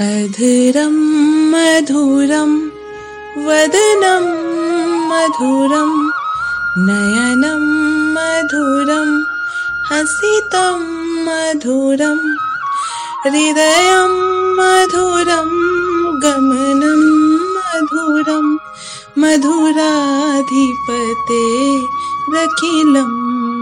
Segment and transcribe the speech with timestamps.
[0.00, 0.92] अधुरं
[1.50, 2.66] मधुरं,
[3.44, 4.24] वदनं
[5.08, 6.10] मधुरं,
[6.78, 7.62] नयनं
[8.14, 9.22] मधुरं,
[9.90, 10.80] हसितं
[11.24, 12.34] मधुरं,
[13.24, 14.10] हृदयं
[14.56, 15.48] मधुरं,
[16.22, 17.02] गमनं
[17.54, 18.58] मधुरं,
[19.18, 19.78] मधुराधिपते
[22.34, 23.10] रखिलं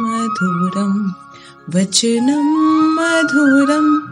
[0.03, 1.11] मधुरं,
[1.75, 2.45] वचनं
[2.95, 4.12] मधुरम्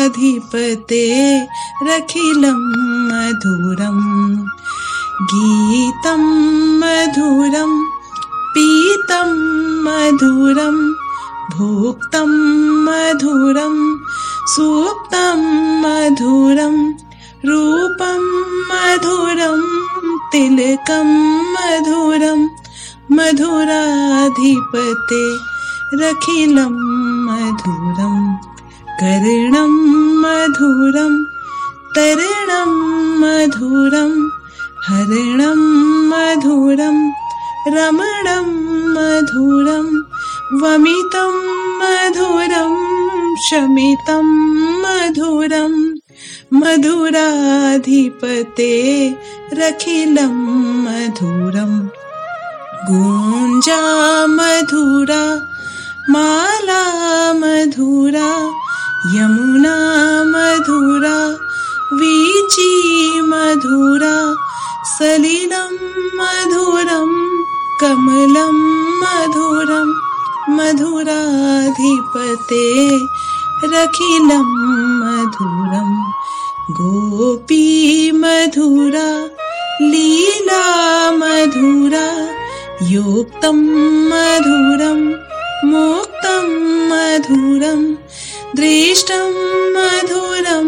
[0.00, 1.04] मधुराधिपते
[1.86, 2.60] रखिलं
[3.08, 3.98] मधुरं
[5.32, 6.22] गीतं
[6.80, 7.72] मधुरं
[8.54, 9.32] पीतं
[9.84, 10.78] मधुरं
[11.52, 12.32] भुक्तं
[12.86, 13.76] मधुरं
[14.54, 15.42] सूक्तं
[15.82, 16.76] मधुरं
[17.48, 18.22] रूपं
[18.70, 19.60] मधुरं
[20.32, 21.10] तिलकं
[21.54, 22.46] मधुरं
[23.16, 25.24] मधुराधिपते
[26.02, 26.76] रखिलं
[27.26, 28.49] मधुरं
[29.02, 29.70] कर्णं
[30.20, 31.24] मधुरं,
[31.96, 32.70] तरणं
[33.20, 34.28] मधुरं,
[34.88, 35.58] हरणं
[36.08, 37.10] मधुरं,
[37.66, 38.46] रमणं
[38.94, 39.86] मधुरं,
[40.60, 41.32] वमितं
[41.78, 42.76] मधुरं,
[43.50, 44.24] शमितं
[44.82, 45.94] मधुरं,
[46.52, 47.20] मधुराधिपते
[49.52, 50.34] रखिलं
[50.84, 51.88] मधुरम्
[52.90, 53.80] गुञ्जा
[54.26, 55.46] मधुरा,
[56.10, 56.84] माला
[57.32, 58.50] मधुरा
[59.08, 59.76] यमुना
[60.32, 61.18] मधुरा
[61.98, 64.16] वीची मधुरा
[64.88, 65.72] सलिलं
[66.18, 67.12] मधुरं
[67.80, 68.58] कमलं
[69.02, 69.88] मधुरं
[70.56, 71.80] मधुराधिपते
[73.72, 74.44] रखिलं
[75.00, 75.88] मधुरं
[76.80, 77.64] गोपी
[78.20, 79.08] मधुरा
[79.80, 80.62] लीला
[81.20, 82.06] मधुरा
[82.90, 83.64] योक्तं
[84.12, 85.02] मधुरं
[85.72, 86.46] मोक्तं
[86.90, 87.82] मधुरं
[88.56, 89.34] दृष्टं
[89.74, 90.66] मधुरं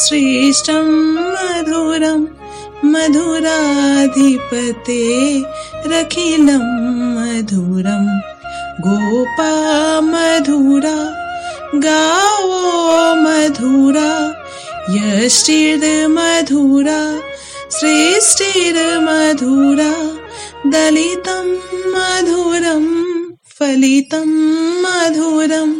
[0.00, 0.88] श्रेष्ठं
[1.34, 2.20] मधुरं
[2.92, 4.98] मधुराधिपते
[5.92, 6.66] रखिलं
[7.16, 8.04] मधुरं।
[8.86, 9.52] गोपा
[10.10, 10.98] मधुरा
[11.86, 12.60] गावो
[13.22, 14.12] मधुरा
[14.96, 17.00] यष्टिर्मधुरा
[17.78, 19.92] श्रेष्ठिर्मधुरा
[20.72, 21.46] दलितं
[21.96, 22.86] मधुरं
[23.58, 24.30] फलितं
[24.84, 25.70] मधुरं